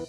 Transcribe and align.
Sme 0.00 0.08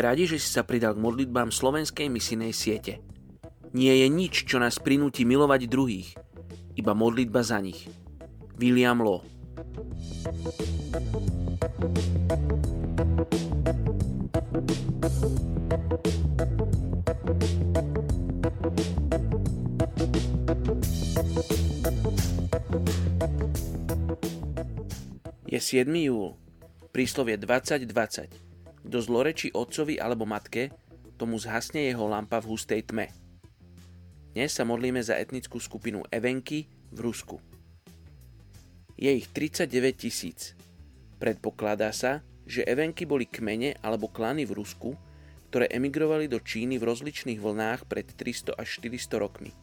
radi, 0.00 0.24
že 0.24 0.40
si 0.40 0.48
sa 0.48 0.64
pridal 0.64 0.96
k 0.96 1.04
modlitbám 1.04 1.52
slovenskej 1.52 2.08
misinej 2.08 2.56
siete. 2.56 3.04
Nie 3.76 4.00
je 4.00 4.08
nič, 4.08 4.48
čo 4.48 4.56
nás 4.56 4.80
prinúti 4.80 5.28
milovať 5.28 5.68
druhých, 5.68 6.16
iba 6.72 6.96
modlitba 6.96 7.44
za 7.44 7.60
nich. 7.60 7.84
William 8.56 9.04
Law 9.04 9.20
Je 25.54 25.62
7. 25.62 25.86
júl, 25.86 26.34
príslovie 26.90 27.38
2020. 27.38 27.86
Kto 28.84 28.98
zlorečí 28.98 29.54
otcovi 29.54 30.02
alebo 30.02 30.26
matke, 30.26 30.74
tomu 31.14 31.38
zhasne 31.38 31.86
jeho 31.86 32.10
lampa 32.10 32.42
v 32.42 32.50
hustej 32.50 32.82
tme. 32.82 33.06
Dnes 34.34 34.50
sa 34.50 34.66
modlíme 34.66 34.98
za 34.98 35.14
etnickú 35.14 35.62
skupinu 35.62 36.02
Evenky 36.10 36.66
v 36.90 36.98
Rusku. 37.06 37.38
Je 38.98 39.14
ich 39.14 39.30
39 39.30 39.94
tisíc. 39.94 40.58
Predpokladá 41.22 41.94
sa, 41.94 42.26
že 42.42 42.66
Evenky 42.66 43.06
boli 43.06 43.30
kmene 43.30 43.78
alebo 43.78 44.10
klany 44.10 44.42
v 44.42 44.58
Rusku, 44.58 44.98
ktoré 45.54 45.70
emigrovali 45.70 46.26
do 46.26 46.42
Číny 46.42 46.82
v 46.82 46.90
rozličných 46.90 47.38
vlnách 47.38 47.86
pred 47.86 48.10
300 48.10 48.58
až 48.58 48.82
400 48.82 49.22
rokmi. 49.22 49.54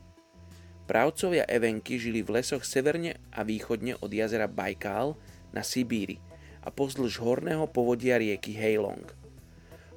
Právcovia 0.92 1.48
Evenky 1.48 1.96
žili 1.96 2.20
v 2.20 2.44
lesoch 2.44 2.68
severne 2.68 3.16
a 3.32 3.48
východne 3.48 3.96
od 4.04 4.12
jazera 4.12 4.52
Bajkál 4.52 5.16
na 5.56 5.64
Sibíri– 5.64 6.20
a 6.62 6.70
pozdĺž 6.70 7.18
horného 7.18 7.66
povodia 7.70 8.22
rieky 8.22 8.54
Heilong. 8.54 9.06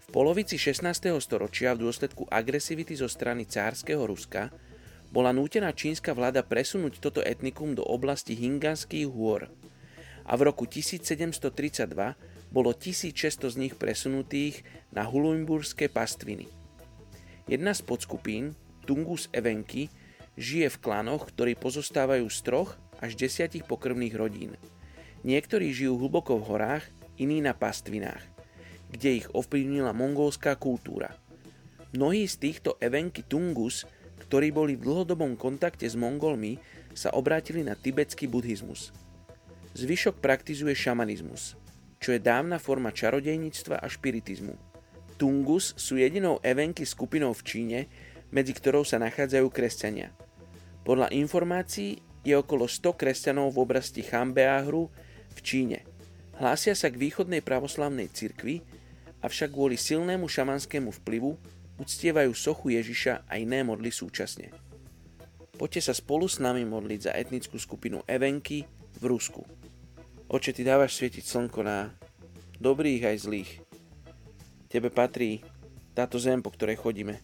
V 0.01 0.09
polovici 0.09 0.57
16. 0.57 1.13
storočia 1.21 1.77
v 1.77 1.89
dôsledku 1.89 2.25
agresivity 2.29 2.97
zo 2.97 3.09
strany 3.09 3.45
cárskeho 3.45 4.05
Ruska 4.05 4.49
bola 5.13 5.31
nútená 5.31 5.71
čínska 5.71 6.17
vláda 6.17 6.43
presunúť 6.43 6.99
toto 6.99 7.21
etnikum 7.21 7.77
do 7.77 7.85
oblasti 7.85 8.35
Hinganských 8.35 9.07
hôr 9.07 9.47
a 10.25 10.33
v 10.41 10.41
roku 10.49 10.65
1732 10.65 11.45
bolo 12.49 12.71
1600 12.73 13.53
z 13.53 13.57
nich 13.61 13.75
presunutých 13.77 14.65
na 14.89 15.05
Hulumburské 15.05 15.93
pastviny. 15.93 16.49
Jedna 17.45 17.77
z 17.77 17.85
podskupín, 17.85 18.57
Tungus 18.89 19.29
Evenky, 19.37 19.93
žije 20.35 20.71
v 20.71 20.81
klanoch, 20.83 21.31
ktorí 21.31 21.55
pozostávajú 21.59 22.27
z 22.31 22.39
troch 22.43 22.71
až 22.99 23.15
desiatich 23.19 23.67
pokrvných 23.67 24.15
rodín– 24.15 24.55
Niektorí 25.25 25.73
žijú 25.73 25.97
hlboko 25.97 26.37
v 26.37 26.53
horách, 26.53 26.85
iní 27.17 27.41
na 27.41 27.57
pastvinách, 27.57 28.21
kde 28.93 29.25
ich 29.25 29.27
ovplyvnila 29.33 29.97
mongolská 29.97 30.53
kultúra. 30.61 31.17
Mnohí 31.97 32.29
z 32.29 32.37
týchto 32.37 32.77
Evenky 32.77 33.25
Tungus, 33.25 33.89
ktorí 34.21 34.53
boli 34.53 34.77
v 34.77 34.85
dlhodobom 34.85 35.41
kontakte 35.41 35.89
s 35.89 35.97
Mongolmi, 35.97 36.61
sa 36.93 37.09
obrátili 37.17 37.65
na 37.65 37.73
tibetský 37.73 38.29
buddhizmus. 38.29 38.93
Zvyšok 39.73 40.21
praktizuje 40.21 40.77
šamanizmus, 40.77 41.57
čo 42.05 42.13
je 42.13 42.21
dávna 42.21 42.61
forma 42.61 42.93
čarodejníctva 42.93 43.81
a 43.81 43.87
špiritizmu. 43.89 44.55
Tungus 45.17 45.73
sú 45.81 45.97
jedinou 45.97 46.37
Evenky 46.45 46.85
skupinou 46.85 47.33
v 47.33 47.43
Číne, 47.49 47.79
medzi 48.29 48.53
ktorou 48.53 48.85
sa 48.85 49.01
nachádzajú 49.01 49.49
kresťania. 49.49 50.13
Podľa 50.85 51.09
informácií 51.17 52.05
je 52.21 52.37
okolo 52.37 52.69
100 52.69 52.93
kresťanov 52.93 53.57
v 53.57 53.63
oblasti 53.65 54.05
Chambeáhru, 54.05 54.93
v 55.33 55.39
Číne. 55.41 55.79
Hlásia 56.37 56.77
sa 56.77 56.93
k 56.93 57.01
východnej 57.01 57.41
pravoslavnej 57.41 58.13
cirkvi, 58.13 58.61
avšak 59.25 59.57
kvôli 59.57 59.81
silnému 59.81 60.29
šamanskému 60.29 60.93
vplyvu 61.01 61.41
uctievajú 61.81 62.33
sochu 62.37 62.77
Ježiša 62.77 63.25
a 63.25 63.41
iné 63.41 63.65
modly 63.65 63.89
súčasne. 63.89 64.53
Poďte 65.55 65.91
sa 65.91 65.95
spolu 65.97 66.29
s 66.29 66.43
nami 66.43 66.67
modliť 66.67 67.01
za 67.01 67.13
etnickú 67.17 67.57
skupinu 67.57 68.03
Evenky 68.05 68.67
v 69.01 69.05
Rusku. 69.09 69.47
Oče, 70.29 70.53
ty 70.53 70.67
dávaš 70.67 70.99
svietiť 70.99 71.25
slnko 71.25 71.61
na 71.63 71.95
dobrých 72.59 73.15
aj 73.15 73.17
zlých. 73.25 73.51
Tebe 74.67 74.91
patrí 74.91 75.41
táto 75.95 76.19
zem, 76.19 76.43
po 76.43 76.51
ktorej 76.51 76.77
chodíme. 76.77 77.23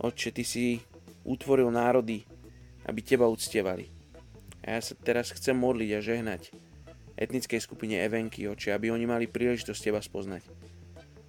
Oče, 0.00 0.32
ty 0.32 0.42
si 0.42 0.80
utvoril 1.24 1.68
národy, 1.68 2.24
aby 2.84 3.00
teba 3.00 3.28
uctievali. 3.28 3.88
A 4.64 4.76
ja 4.76 4.80
sa 4.80 4.96
teraz 4.96 5.32
chcem 5.32 5.56
modliť 5.56 5.90
a 5.96 6.00
žehnať 6.00 6.42
etnickej 7.14 7.60
skupine 7.62 8.00
Evenky, 8.00 8.48
oči, 8.48 8.74
aby 8.74 8.90
oni 8.90 9.06
mali 9.06 9.26
príležitosť 9.30 9.80
teba 9.80 10.00
spoznať. 10.02 10.42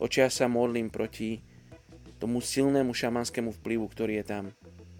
Oči, 0.01 0.25
ja 0.25 0.29
sa 0.31 0.49
modlím 0.49 0.89
proti 0.89 1.39
tomu 2.17 2.41
silnému 2.41 2.91
šamanskému 2.91 3.53
vplyvu, 3.61 3.85
ktorý 3.91 4.23
je 4.23 4.25
tam, 4.25 4.45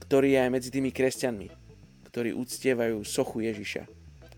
ktorý 0.05 0.37
je 0.37 0.39
aj 0.45 0.51
medzi 0.51 0.69
tými 0.69 0.91
kresťanmi, 0.93 1.47
ktorí 2.11 2.35
uctievajú 2.37 3.01
sochu 3.01 3.49
Ježiša. 3.49 3.83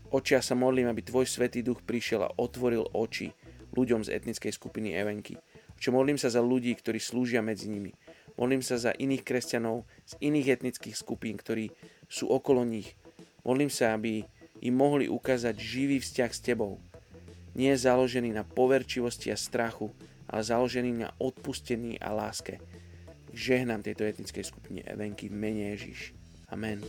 Oči, 0.08 0.38
ja 0.38 0.42
sa 0.42 0.56
modlím, 0.56 0.88
aby 0.88 1.04
Tvoj 1.04 1.28
Svetý 1.28 1.60
Duch 1.60 1.84
prišiel 1.84 2.24
a 2.24 2.32
otvoril 2.40 2.88
oči 2.96 3.28
ľuďom 3.76 4.08
z 4.08 4.16
etnickej 4.16 4.52
skupiny 4.56 4.96
Evenky. 4.96 5.36
Oči, 5.76 5.92
modlím 5.92 6.16
sa 6.16 6.32
za 6.32 6.40
ľudí, 6.40 6.72
ktorí 6.72 6.96
slúžia 6.96 7.44
medzi 7.44 7.68
nimi. 7.68 7.92
Modlím 8.38 8.62
sa 8.62 8.78
za 8.78 8.94
iných 8.94 9.26
kresťanov 9.26 9.82
z 10.06 10.14
iných 10.22 10.62
etnických 10.62 10.94
skupín, 10.94 11.34
ktorí 11.34 11.74
sú 12.06 12.30
okolo 12.30 12.62
nich. 12.62 12.94
Modlím 13.42 13.68
sa, 13.68 13.98
aby 13.98 14.22
im 14.62 14.74
mohli 14.78 15.10
ukázať 15.10 15.58
živý 15.58 15.98
vzťah 15.98 16.30
s 16.30 16.40
tebou. 16.40 16.78
Nie 17.58 17.74
založený 17.74 18.30
na 18.30 18.46
poverčivosti 18.46 19.34
a 19.34 19.36
strachu, 19.36 19.90
ale 20.30 20.46
založený 20.46 21.02
na 21.02 21.10
odpustení 21.18 21.98
a 21.98 22.14
láske. 22.14 22.62
Žehnám 23.34 23.82
tejto 23.82 24.06
etnickej 24.06 24.44
skupine 24.46 24.86
Evenky 24.86 25.26
v 25.26 25.34
mene 25.34 25.74
Ježiš. 25.74 26.14
Amen. 26.48 26.80